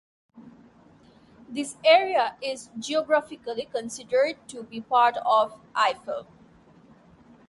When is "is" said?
2.41-2.71